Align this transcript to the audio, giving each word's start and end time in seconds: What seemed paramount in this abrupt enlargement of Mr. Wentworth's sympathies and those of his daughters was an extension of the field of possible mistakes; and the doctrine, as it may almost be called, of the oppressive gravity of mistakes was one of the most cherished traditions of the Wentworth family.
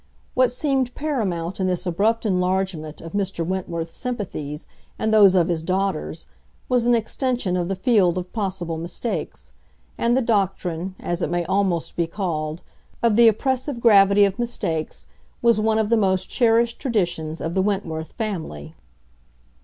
What 0.33 0.51
seemed 0.51 0.95
paramount 0.95 1.59
in 1.59 1.67
this 1.67 1.85
abrupt 1.85 2.25
enlargement 2.25 3.01
of 3.01 3.11
Mr. 3.13 3.45
Wentworth's 3.45 3.93
sympathies 3.95 4.65
and 4.97 5.13
those 5.13 5.35
of 5.35 5.47
his 5.47 5.61
daughters 5.61 6.25
was 6.67 6.87
an 6.87 6.95
extension 6.95 7.55
of 7.55 7.67
the 7.67 7.75
field 7.75 8.17
of 8.17 8.33
possible 8.33 8.77
mistakes; 8.79 9.53
and 9.99 10.17
the 10.17 10.23
doctrine, 10.23 10.95
as 10.99 11.21
it 11.21 11.29
may 11.29 11.45
almost 11.45 11.95
be 11.95 12.07
called, 12.07 12.63
of 13.03 13.15
the 13.15 13.27
oppressive 13.27 13.79
gravity 13.79 14.25
of 14.25 14.39
mistakes 14.39 15.05
was 15.43 15.61
one 15.61 15.77
of 15.77 15.89
the 15.89 15.97
most 15.97 16.31
cherished 16.31 16.79
traditions 16.79 17.39
of 17.39 17.53
the 17.53 17.61
Wentworth 17.61 18.13
family. 18.13 18.73